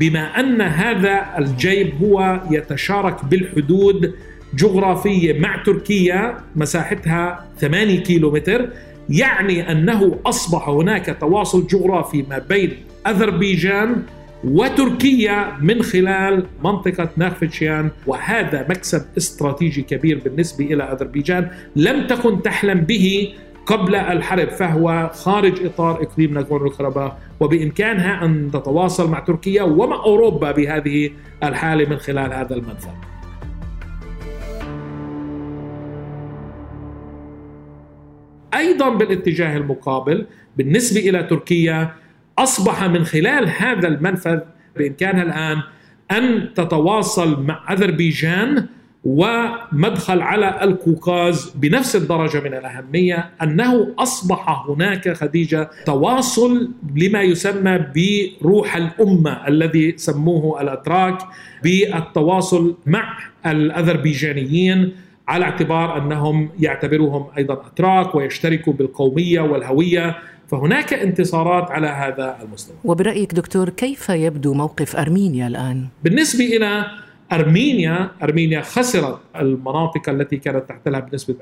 بما 0.00 0.40
أن 0.40 0.60
هذا 0.60 1.26
الجيب 1.38 2.02
هو 2.02 2.40
يتشارك 2.50 3.24
بالحدود 3.24 4.14
جغرافية 4.54 5.38
مع 5.38 5.62
تركيا 5.62 6.36
مساحتها 6.56 7.44
8 7.60 8.00
كيلومتر 8.00 8.68
يعني 9.10 9.72
أنه 9.72 10.18
أصبح 10.26 10.68
هناك 10.68 11.16
تواصل 11.20 11.66
جغرافي 11.66 12.24
ما 12.30 12.38
بين 12.38 12.76
أذربيجان 13.06 14.02
وتركيا 14.46 15.56
من 15.60 15.82
خلال 15.82 16.46
منطقة 16.64 17.08
ناخفتشيان 17.16 17.90
وهذا 18.06 18.66
مكسب 18.68 19.02
استراتيجي 19.16 19.82
كبير 19.82 20.20
بالنسبة 20.24 20.64
إلى 20.64 20.82
أذربيجان. 20.82 21.50
لم 21.76 22.06
تكن 22.06 22.42
تحلم 22.42 22.80
به 22.80 23.34
قبل 23.66 23.94
الحرب 23.94 24.48
فهو 24.48 25.10
خارج 25.14 25.66
إطار 25.66 26.02
إقليم 26.02 26.34
ناغورنو 26.34 26.70
كاراباخ 26.70 27.12
وبإمكانها 27.40 28.24
أن 28.24 28.50
تتواصل 28.52 29.10
مع 29.10 29.18
تركيا 29.18 29.62
ومع 29.62 29.96
أوروبا 29.96 30.52
بهذه 30.52 31.10
الحالة 31.42 31.90
من 31.90 31.96
خلال 31.96 32.32
هذا 32.32 32.54
المنفذ 32.54 32.88
أيضا 38.54 38.88
بالاتجاه 38.88 39.56
المقابل 39.56 40.26
بالنسبة 40.56 41.00
إلى 41.00 41.22
تركيا 41.22 41.90
أصبح 42.38 42.84
من 42.84 43.04
خلال 43.04 43.48
هذا 43.48 43.88
المنفذ 43.88 44.38
بإمكانها 44.76 45.22
الآن 45.22 45.62
أن 46.10 46.54
تتواصل 46.54 47.42
مع 47.42 47.72
أذربيجان 47.72 48.66
ومدخل 49.04 50.22
على 50.22 50.62
القوقاز 50.62 51.52
بنفس 51.54 51.96
الدرجة 51.96 52.40
من 52.40 52.54
الأهمية 52.54 53.30
أنه 53.42 53.94
أصبح 53.98 54.64
هناك 54.68 55.12
خديجة 55.12 55.70
تواصل 55.86 56.70
لما 56.96 57.22
يسمى 57.22 57.78
بروح 57.96 58.76
الأمة 58.76 59.48
الذي 59.48 59.94
سموه 59.96 60.60
الأتراك 60.60 61.18
بالتواصل 61.62 62.76
مع 62.86 63.18
الأذربيجانيين 63.46 64.92
على 65.28 65.44
اعتبار 65.44 65.98
أنهم 65.98 66.48
يعتبروهم 66.60 67.26
أيضا 67.38 67.54
أتراك 67.54 68.14
ويشتركوا 68.14 68.72
بالقومية 68.72 69.40
والهوية 69.40 70.16
فهناك 70.48 70.92
انتصارات 70.94 71.70
على 71.70 71.86
هذا 71.86 72.38
المستوى 72.42 72.76
وبرأيك 72.84 73.34
دكتور 73.34 73.68
كيف 73.68 74.08
يبدو 74.08 74.54
موقف 74.54 74.96
أرمينيا 74.96 75.46
الآن؟ 75.46 75.86
بالنسبة 76.04 76.44
إلى 76.44 76.86
أرمينيا 77.32 78.10
أرمينيا 78.22 78.60
خسرت 78.60 79.18
المناطق 79.36 80.08
التي 80.08 80.36
كانت 80.36 80.68
تحتلها 80.68 81.00
بنسبة 81.00 81.34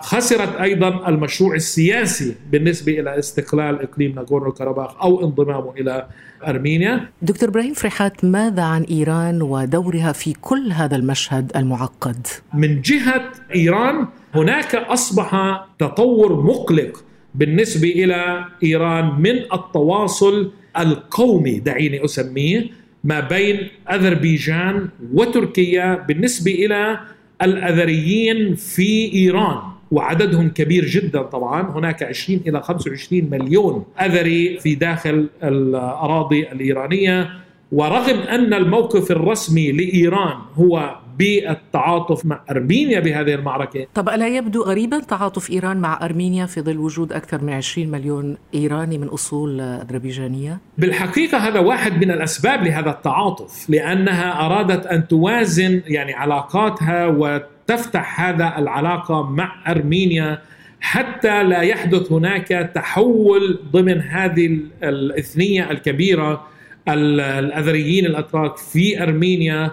خسرت 0.00 0.60
أيضا 0.60 1.08
المشروع 1.08 1.54
السياسي 1.54 2.34
بالنسبة 2.52 3.00
إلى 3.00 3.18
استقلال 3.18 3.82
إقليم 3.82 4.14
ناغورنو 4.14 4.52
كاراباخ 4.52 5.02
أو 5.02 5.24
انضمامه 5.24 5.72
إلى 5.76 6.06
أرمينيا 6.46 7.08
دكتور 7.22 7.48
إبراهيم 7.48 7.74
فرحات 7.74 8.24
ماذا 8.24 8.62
عن 8.62 8.82
إيران 8.82 9.42
ودورها 9.42 10.12
في 10.12 10.32
كل 10.32 10.72
هذا 10.72 10.96
المشهد 10.96 11.52
المعقد؟ 11.56 12.26
من 12.54 12.80
جهة 12.80 13.32
إيران 13.54 14.06
هناك 14.34 14.74
أصبح 14.74 15.60
تطور 15.78 16.42
مقلق 16.42 17.04
بالنسبة 17.38 17.88
إلى 17.88 18.44
إيران 18.64 19.20
من 19.20 19.36
التواصل 19.52 20.50
القومي 20.78 21.58
دعيني 21.58 22.04
أسميه 22.04 22.66
ما 23.04 23.20
بين 23.20 23.68
أذربيجان 23.90 24.88
وتركيا 25.14 26.04
بالنسبة 26.08 26.52
إلى 26.52 27.00
الأذريين 27.42 28.54
في 28.54 29.14
إيران 29.14 29.58
وعددهم 29.90 30.48
كبير 30.48 30.84
جدا 30.84 31.22
طبعا 31.22 31.70
هناك 31.70 32.02
20 32.02 32.40
إلى 32.46 32.62
25 32.62 33.30
مليون 33.30 33.84
أذري 34.00 34.58
في 34.60 34.74
داخل 34.74 35.28
الأراضي 35.44 36.52
الإيرانية 36.52 37.30
ورغم 37.72 38.18
أن 38.18 38.54
الموقف 38.54 39.10
الرسمي 39.10 39.72
لإيران 39.72 40.36
هو 40.54 40.96
بالتعاطف 41.18 42.26
مع 42.26 42.40
أرمينيا 42.50 43.00
بهذه 43.00 43.34
المعركة. 43.34 43.86
طب 43.94 44.08
ألا 44.08 44.28
يبدو 44.28 44.62
غريبا 44.62 44.98
تعاطف 44.98 45.50
إيران 45.50 45.76
مع 45.76 46.04
أرمينيا 46.04 46.46
في 46.46 46.60
ظل 46.60 46.78
وجود 46.78 47.12
أكثر 47.12 47.44
من 47.44 47.52
20 47.52 47.88
مليون 47.88 48.36
إيراني 48.54 48.98
من 48.98 49.08
أصول 49.08 49.60
أذربيجانية؟ 49.60 50.58
بالحقيقة 50.78 51.38
هذا 51.38 51.60
واحد 51.60 52.04
من 52.04 52.10
الأسباب 52.10 52.62
لهذا 52.62 52.90
التعاطف 52.90 53.70
لأنها 53.70 54.46
أرادت 54.46 54.86
أن 54.86 55.08
توازن 55.08 55.82
يعني 55.86 56.14
علاقاتها 56.14 57.06
وتفتح 57.06 58.20
هذا 58.20 58.58
العلاقة 58.58 59.22
مع 59.22 59.54
أرمينيا 59.68 60.38
حتى 60.80 61.42
لا 61.42 61.60
يحدث 61.60 62.12
هناك 62.12 62.70
تحول 62.74 63.58
ضمن 63.72 64.00
هذه 64.00 64.58
الإثنية 64.82 65.70
الكبيرة 65.70 66.46
الأذريين 66.88 68.06
الأتراك 68.06 68.56
في 68.56 69.02
أرمينيا. 69.02 69.70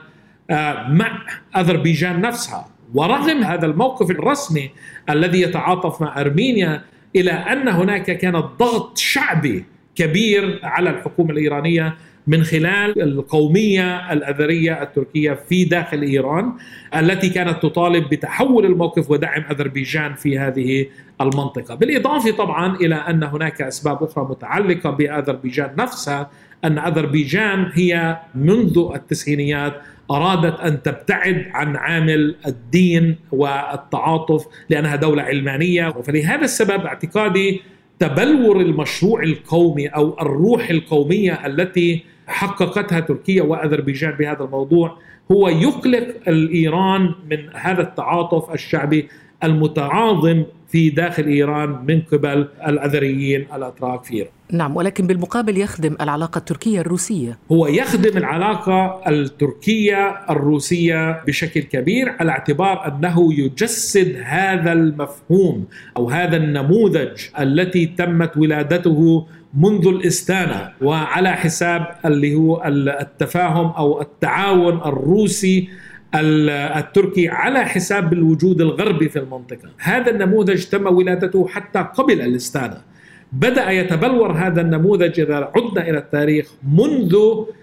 مع 0.90 1.20
أذربيجان 1.58 2.22
نفسها. 2.22 2.70
ورغم 2.94 3.44
هذا 3.44 3.66
الموقف 3.66 4.12
الرسمي 4.12 4.70
الذي 5.10 5.42
يتعاطف 5.42 6.02
مع 6.02 6.22
أرمينيا 6.22 6.82
إلى 7.16 7.32
أن 7.32 7.68
هناك 7.68 8.18
كان 8.18 8.40
ضغط 8.40 8.98
شعبي 8.98 9.66
كبير 9.96 10.60
على 10.64 10.90
الحكومة 10.90 11.32
الإيرانية 11.32 11.96
من 12.27 12.44
خلال 12.44 13.01
القومية 13.01 14.13
الأذرية 14.13 14.84
التركية 14.84 15.34
في 15.34 15.63
داخل 15.63 16.01
إيران 16.01 16.53
التي 16.96 17.29
كانت 17.29 17.63
تطالب 17.63 18.10
بتحول 18.10 18.65
الموقف 18.65 19.12
ودعم 19.12 19.44
أذربيجان 19.51 20.13
في 20.13 20.39
هذه 20.39 20.86
المنطقة، 21.22 21.75
بالإضافة 21.75 22.32
طبعا 22.32 22.75
إلى 22.75 22.96
أن 22.96 23.24
هناك 23.24 23.62
أسباب 23.62 24.03
أخرى 24.03 24.24
متعلقة 24.29 24.89
بأذربيجان 24.89 25.70
نفسها 25.77 26.29
أن 26.63 26.77
أذربيجان 26.77 27.72
هي 27.74 28.17
منذ 28.36 28.91
التسعينيات 28.96 29.82
أرادت 30.12 30.60
أن 30.60 30.82
تبتعد 30.82 31.46
عن 31.53 31.75
عامل 31.75 32.36
الدين 32.48 33.15
والتعاطف 33.32 34.46
لأنها 34.70 34.96
دولة 34.96 35.24
علمانية. 35.24 35.89
فلهذا 35.89 36.41
السبب 36.41 36.86
اعتقادي 36.86 37.62
تبلور 38.00 38.62
المشروع 38.62 39.24
القومي 39.24 39.88
أو 39.88 40.20
الروح 40.22 40.70
القومية 40.70 41.46
التي 41.46 42.15
حققتها 42.27 43.00
تركيا 43.00 43.44
وأذربيجان 43.44 44.12
بهذا 44.12 44.44
الموضوع 44.44 44.98
هو 45.32 45.50
يقلق 45.50 46.08
الإيران 46.27 47.12
من 47.32 47.50
هذا 47.55 47.82
التعاطف 47.82 48.53
الشعبي 48.53 49.08
المتعاظم 49.44 50.44
في 50.67 50.89
داخل 50.89 51.24
إيران 51.24 51.86
من 51.88 52.01
قبل 52.01 52.48
الأذريين 52.67 53.48
الأتراك 53.53 54.03
في 54.03 54.14
إيران. 54.14 54.31
نعم 54.51 54.75
ولكن 54.75 55.08
بالمقابل 55.08 55.58
يخدم 55.58 55.96
العلاقة 56.01 56.38
التركية 56.38 56.81
الروسية. 56.81 57.38
هو 57.51 57.68
يخدم 57.68 58.18
العلاقة 58.18 59.01
التركية 59.08 60.25
الروسية 60.29 61.24
بشكل 61.27 61.62
كبير 61.62 62.16
على 62.20 62.31
اعتبار 62.31 62.88
أنه 62.88 63.34
يجسد 63.34 64.16
هذا 64.24 64.74
المفهوم 64.74 65.66
أو 65.98 66.10
هذا 66.10 66.38
النموذج 66.38 67.22
التي 67.40 67.86
تمت 67.86 68.38
ولادته 68.38 69.27
منذ 69.53 69.88
الاستانة 69.88 70.72
وعلى 70.81 71.31
حساب 71.31 71.88
اللي 72.05 72.36
هو 72.36 72.64
التفاهم 73.01 73.68
أو 73.68 74.01
التعاون 74.01 74.77
الروسي 74.77 75.70
التركي 76.16 77.29
على 77.29 77.66
حساب 77.66 78.14
الوجود 78.14 78.62
الغربي 78.62 79.10
في 79.10 79.20
المنطقة 79.20 79.70
هذا 79.77 80.12
النموذج 80.12 80.66
تم 80.66 80.88
ولادته 80.88 81.48
حتى 81.48 81.79
قبل 81.79 82.22
الاستانة 82.22 82.95
بدأ 83.31 83.72
يتبلور 83.72 84.31
هذا 84.31 84.61
النموذج 84.61 85.20
إذا 85.20 85.51
عدنا 85.55 85.90
إلى 85.90 85.98
التاريخ 85.98 86.51
منذ 86.74 87.16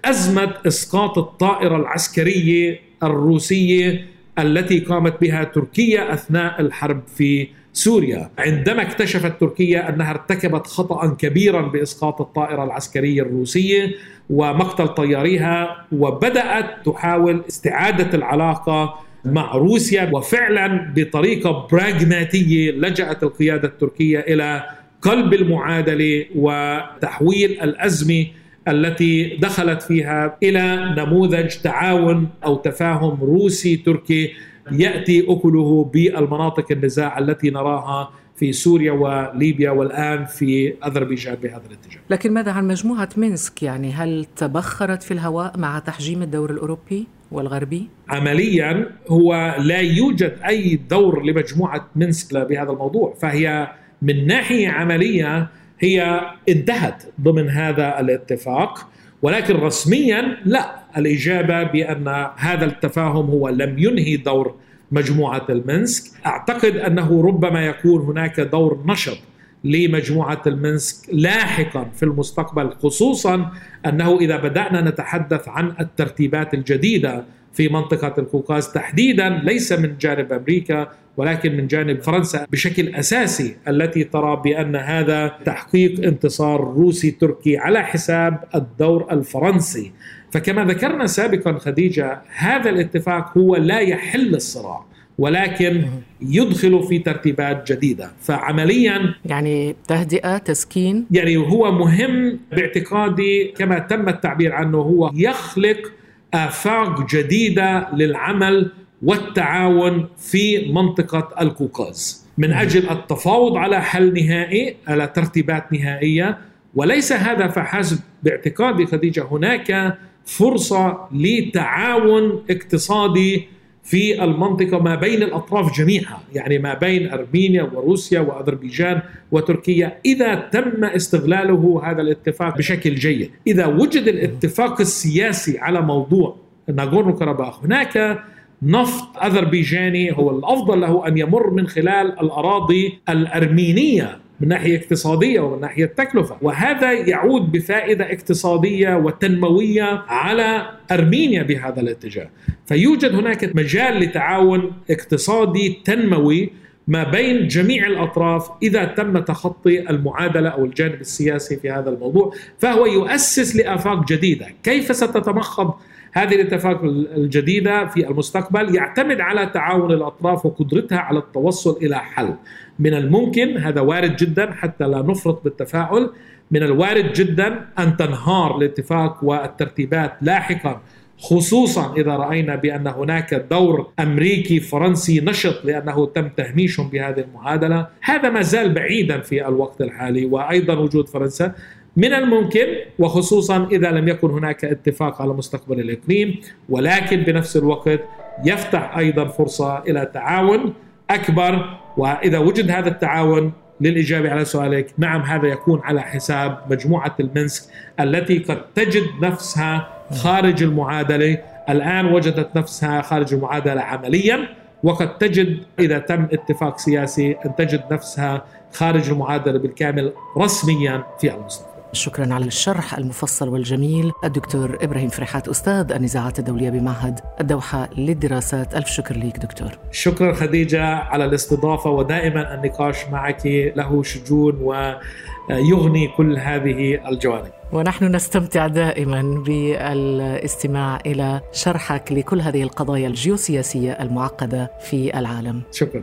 أزمة 0.05 0.55
إسقاط 0.67 1.19
الطائرة 1.19 1.77
العسكرية 1.77 2.81
الروسية 3.03 4.05
التي 4.39 4.79
قامت 4.81 5.21
بها 5.21 5.45
تركيا 5.45 6.15
أثناء 6.15 6.61
الحرب 6.61 7.03
في 7.17 7.49
سوريا. 7.73 8.31
عندما 8.39 8.83
اكتشفت 8.83 9.41
تركيا 9.41 9.89
أنها 9.89 10.11
ارتكبت 10.11 10.67
خطأ 10.67 11.17
كبيرا 11.19 11.63
بإسقاط 11.63 12.21
الطائرة 12.21 12.65
العسكرية 12.65 13.23
الروسية 13.23 13.91
ومقتل 14.31 14.89
طياريها 14.89 15.87
وبدأت 15.93 16.87
تحاول 16.87 17.43
استعادة 17.49 18.19
العلاقة 18.19 18.95
مع 19.25 19.57
روسيا. 19.57 20.11
وفعلا 20.13 20.93
بطريقة 20.97 21.69
براغماتية 21.73 22.71
لجأت 22.71 23.23
القيادة 23.23 23.69
التركية 23.69 24.19
إلى 24.19 24.65
قلب 25.03 25.35
المعادلة 25.35 26.25
وتحويل 26.35 27.61
الأزمة 27.61 28.27
التي 28.69 29.37
دخلت 29.37 29.83
فيها 29.83 30.37
إلى 30.43 30.95
نموذج 30.99 31.49
تعاون 31.49 32.29
أو 32.45 32.57
تفاهم 32.57 33.19
روسي 33.23 33.77
تركي 33.77 34.33
يأتي 34.73 35.25
أكله 35.29 35.85
بالمناطق 35.85 36.73
النزاع 36.73 37.19
التي 37.19 37.51
نراها 37.51 38.11
في 38.37 38.53
سوريا 38.53 38.93
وليبيا 38.93 39.71
والآن 39.71 40.25
في 40.25 40.75
أذربيجان 40.87 41.35
بهذا 41.35 41.63
الاتجاه. 41.67 42.01
لكن 42.11 42.33
ماذا 42.33 42.53
عن 42.53 42.69
مجموعة 42.69 43.09
مينسك؟ 43.17 43.63
يعني 43.63 43.93
هل 43.93 44.27
تبخرت 44.37 45.03
في 45.03 45.11
الهواء 45.11 45.59
مع 45.59 45.79
تحجيم 45.79 46.23
الدور 46.23 46.51
الأوروبي 46.51 47.07
والغربي؟ 47.33 47.89
عمليا 48.09 48.91
هو 49.09 49.57
لا 49.59 49.79
يوجد 49.79 50.37
أي 50.47 50.81
دور 50.91 51.23
لمجموعة 51.23 51.89
مينسك 51.97 52.37
بهذا 52.37 52.71
الموضوع، 52.71 53.15
فهي 53.21 53.73
من 54.03 54.27
ناحية 54.27 54.69
عملية 54.69 55.49
هي 55.81 56.21
انتهت 56.49 57.03
ضمن 57.21 57.49
هذا 57.49 58.01
الاتفاق 58.01 58.89
ولكن 59.23 59.55
رسميا 59.55 60.37
لا. 60.45 60.83
الإجابة 60.97 61.63
بأن 61.63 62.09
هذا 62.37 62.65
التفاهم 62.65 63.27
هو 63.27 63.49
لم 63.49 63.79
ينهي 63.79 64.17
دور 64.17 64.55
مجموعة 64.93 65.47
المنسك. 65.51 66.27
أعتقد 66.27 66.77
أنه 66.77 67.23
ربما 67.23 67.67
يكون 67.67 68.03
هناك 68.03 68.41
دور 68.41 68.83
نشط 68.87 69.19
لمجموعة 69.65 70.43
المنسك 70.47 71.09
لاحقا 71.13 71.91
في 71.95 72.03
المستقبل 72.03 72.71
خصوصا 72.71 73.51
أنه 73.87 74.19
إذا 74.21 74.37
بدأنا 74.37 74.81
نتحدث 74.81 75.49
عن 75.49 75.73
الترتيبات 75.81 76.55
الجديدة 76.55 77.25
في 77.53 77.69
منطقة 77.69 78.15
القوقاز 78.19 78.69
تحديدا 78.69 79.29
ليس 79.29 79.73
من 79.73 79.95
جانب 80.01 80.33
أمريكا 80.33 80.89
ولكن 81.17 81.57
من 81.57 81.67
جانب 81.67 82.03
فرنسا 82.03 82.47
بشكل 82.53 82.95
أساسي 82.95 83.57
التي 83.69 84.05
ترى 84.05 84.43
بأن 84.45 84.77
هذا 84.77 85.29
تحقيق 85.45 86.05
انتصار 86.05 86.61
روسي 86.61 87.11
تركي 87.11 87.57
على 87.57 87.83
حساب 87.83 88.45
الدور 88.55 89.13
الفرنسي. 89.13 89.93
فكما 90.31 90.65
ذكرنا 90.65 91.07
سابقا 91.07 91.59
خديجة 91.59 92.21
هذا 92.37 92.71
الاتفاق 92.71 93.39
هو 93.39 93.57
لا 93.57 93.79
يحل 93.79 94.35
الصراع 94.35 94.85
ولكن 95.19 95.85
يدخل 96.21 96.83
في 96.83 96.99
ترتيبات 96.99 97.73
جديدة. 97.73 98.11
فعمليا 98.21 99.15
يعني 99.25 99.77
تهدئة 99.89 100.39
تسكين؟ 100.39 101.07
يعني 101.11 101.37
هو 101.37 101.73
مهم 101.73 102.39
باعتقادي 102.53 103.53
كما 103.57 103.79
تم 103.79 104.09
التعبير 104.09 104.53
عنه 104.53 104.79
هو 104.79 105.11
يخلق 105.15 105.93
آفاق 106.35 107.07
جديدة 107.15 107.89
للعمل 107.95 108.71
والتعاون 109.03 110.09
في 110.19 110.73
منطقة 110.73 111.29
القوقاز 111.41 112.27
من 112.39 112.53
أجل 112.53 112.91
التفاوض 112.91 113.57
على 113.57 113.83
حل 113.83 114.15
نهائي 114.15 114.77
على 114.89 115.07
ترتيبات 115.07 115.73
نهائية 115.73 116.39
وليس 116.75 117.13
هذا 117.13 117.49
فحسب 117.49 117.99
باعتقادي 118.23 118.87
خديجة 118.87 119.25
هناك 119.31 119.99
فرصة 120.25 121.09
لتعاون 121.13 122.45
اقتصادي 122.51 123.49
في 123.83 124.25
المنطقة 124.25 124.79
ما 124.79 124.95
بين 124.95 125.23
الأطراف 125.23 125.79
جميعها 125.79 126.21
يعني 126.35 126.59
ما 126.59 126.75
بين 126.75 127.11
أرمينيا 127.11 127.63
وروسيا 127.63 128.21
وأذربيجان 128.21 129.03
وتركيا. 129.33 129.99
إذا 130.07 130.35
تم 130.35 130.85
استغلاله 130.85 131.83
هذا 131.85 132.03
الاتفاق 132.03 132.59
بشكل 132.59 132.95
جيد 132.95 133.31
إذا 133.47 133.67
وجد 133.67 134.09
الاتفاق 134.09 134.81
السياسي 134.81 135.59
على 135.59 135.81
موضوع 135.81 136.37
ناغورنو 136.69 137.17
كاراباخ 137.17 137.65
هناك 137.65 138.23
نفط 138.63 139.17
أذربيجاني 139.25 140.13
هو 140.13 140.39
الأفضل 140.39 140.81
له 140.81 141.09
أن 141.09 141.19
يمر 141.19 141.51
من 141.51 141.67
خلال 141.67 142.21
الأراضي 142.21 142.99
الأرمينية 143.09 144.19
من 144.41 144.49
ناحية 144.49 144.79
اقتصادية 144.79 145.41
ومن 145.41 145.61
ناحية 145.61 145.85
تكلفة. 145.85 146.37
وهذا 146.43 146.93
يعود 146.93 147.53
بفائدة 147.53 148.13
اقتصادية 148.13 148.97
وتنموية 148.97 150.05
على 150.09 150.71
أرمينيا 150.93 151.43
بهذا 151.43 151.81
الاتجاه. 151.81 152.31
فيوجد 152.67 153.15
هناك 153.15 153.57
مجال 153.57 153.99
لتعاون 153.99 154.73
اقتصادي 154.91 155.81
تنموي 155.85 156.51
ما 156.89 157.03
بين 157.03 157.49
جميع 157.49 157.87
الأطراف 157.87 158.51
إذا 158.63 158.85
تم 158.85 159.19
تخطي 159.19 159.91
المعادلة 159.91 160.49
أو 160.49 160.65
الجانب 160.65 161.01
السياسي 161.01 161.57
في 161.57 161.71
هذا 161.71 161.91
الموضوع. 161.91 162.35
فهو 162.59 162.87
يؤسس 162.87 163.57
لآفاق 163.57 164.09
جديدة. 164.09 164.47
كيف 164.63 164.97
ستتمخض 164.97 165.75
هذه 166.13 166.35
الاتفاق 166.35 166.85
الجديدة 167.17 167.87
في 167.87 168.09
المستقبل 168.09 168.75
يعتمد 168.77 169.21
على 169.21 169.47
تعاون 169.47 169.93
الأطراف 169.93 170.47
وقدرتها 170.47 170.99
على 170.99 171.19
التوصل 171.19 171.77
إلى 171.83 171.99
حل. 171.99 172.35
من 172.79 172.95
الممكن 172.95 173.57
هذا 173.57 173.81
وارد 173.81 174.17
جدا 174.17 174.53
حتى 174.53 174.85
لا 174.85 175.03
نفرط 175.03 175.45
بالتفاؤل 175.45 176.11
من 176.51 176.63
الوارد 176.63 177.13
جدا 177.13 177.65
أن 177.79 177.97
تنهار 177.97 178.57
الاتفاق 178.59 179.25
والترتيبات 179.25 180.13
لاحقا 180.23 180.81
خصوصا 181.19 181.95
إذا 181.97 182.11
رأينا 182.11 182.57
بأن 182.57 182.87
هناك 182.87 183.35
دور 183.35 183.93
أمريكي 184.01 184.61
فرنسي 184.61 185.21
نشط 185.21 185.65
لأنه 185.65 186.07
تم 186.07 186.29
تهميشهم 186.29 186.89
بهذه 186.89 187.21
المعادلة، 187.21 187.87
هذا 188.01 188.31
ما 188.31 188.43
زال 188.43 188.75
بعيدا 188.75 189.21
في 189.21 189.49
الوقت 189.49 189.81
الحالي 189.81 190.27
وأيضا 190.27 190.75
وجود 190.75 191.09
فرنسا. 191.09 191.55
من 191.97 192.13
الممكن 192.13 192.67
وخصوصا 192.99 193.69
إذا 193.73 193.91
لم 193.91 194.09
يكن 194.09 194.31
هناك 194.31 194.65
اتفاق 194.65 195.23
على 195.23 195.33
مستقبل 195.33 195.81
الإقليم 195.81 196.41
ولكن 196.69 197.17
بنفس 197.17 197.57
الوقت 197.57 198.01
يفتح 198.45 198.97
أيضا 198.99 199.25
فرصة 199.25 199.79
إلى 199.79 200.11
تعاون 200.15 200.75
أكبر. 201.11 201.79
وإذا 201.97 202.39
وجد 202.39 202.71
هذا 202.71 202.89
التعاون 202.89 203.53
للإجابة 203.81 204.31
على 204.31 204.45
سؤالك 204.45 204.95
نعم 204.99 205.21
هذا 205.23 205.49
يكون 205.49 205.81
على 205.85 206.03
حساب 206.03 206.59
مجموعة 206.71 207.15
المنسك 207.21 207.71
التي 208.01 208.39
قد 208.39 208.63
تجد 208.75 209.05
نفسها 209.23 209.89
خارج 210.23 210.63
المعادلة. 210.63 211.39
الآن 211.69 212.07
وجدت 212.07 212.57
نفسها 212.57 213.03
خارج 213.03 213.35
المعادلة 213.35 213.81
عمليا 213.81 214.49
وقد 214.83 215.19
تجد 215.19 215.59
إذا 215.79 215.99
تم 215.99 216.27
اتفاق 216.33 216.79
سياسي 216.79 217.37
أن 217.47 217.57
تجد 217.57 217.85
نفسها 217.93 218.45
خارج 218.73 219.11
المعادلة 219.11 219.59
بالكامل 219.59 220.13
رسميا 220.39 221.03
في 221.21 221.35
المستقبل. 221.35 221.72
شكرا 221.93 222.35
على 222.35 222.45
الشرح 222.45 222.99
المفصل 222.99 223.49
والجميل 223.49 224.13
الدكتور 224.25 224.79
إبراهيم 224.83 225.09
فرحات 225.09 225.49
أستاذ 225.49 225.93
النزاعات 225.93 226.39
الدولية 226.39 226.71
بمعهد 226.71 227.21
الدوحة 227.41 227.89
للدراسات 227.97 228.75
ألف 228.75 228.87
شكر 228.87 229.17
لك 229.17 229.37
دكتور 229.39 229.69
شكرا 229.91 230.33
خديجة 230.33 230.85
على 230.85 231.25
الاستضافة 231.25 231.91
ودائما 231.91 232.55
النقاش 232.55 232.97
معك 233.13 233.47
له 233.77 234.03
شجون 234.03 234.59
ويغني 234.63 236.09
كل 236.09 236.39
هذه 236.39 237.09
الجوانب 237.09 237.51
ونحن 237.73 238.05
نستمتع 238.05 238.67
دائما 238.67 239.23
بالاستماع 239.47 240.99
إلى 241.07 241.41
شرحك 241.53 242.13
لكل 242.13 242.41
هذه 242.41 242.63
القضايا 242.63 243.09
الجيوسياسية 243.09 243.93
المعقدة 243.93 244.71
في 244.81 245.19
العالم. 245.19 245.63
شكرا. 245.73 246.03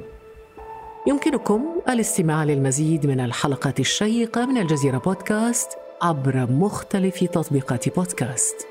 يمكنكم 1.10 1.82
الاستماع 1.89 2.43
للمزيد 2.43 3.06
من 3.06 3.19
الحلقات 3.19 3.80
الشيقة 3.80 4.45
من 4.45 4.58
الجزيرة 4.58 4.98
بودكاست 4.98 5.69
عبر 6.02 6.48
مختلف 6.52 7.24
تطبيقات 7.24 7.95
بودكاست. 7.95 8.67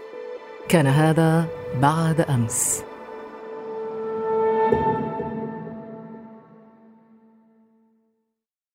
كان 0.69 0.87
هذا 0.87 1.47
بعد 1.83 2.21
أمس. 2.21 2.88